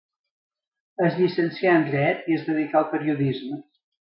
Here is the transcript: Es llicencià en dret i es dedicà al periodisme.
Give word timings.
Es 1.09 1.19
llicencià 1.19 1.75
en 1.81 1.85
dret 1.91 2.27
i 2.33 2.39
es 2.39 2.49
dedicà 2.51 2.81
al 2.81 2.89
periodisme. 2.95 3.63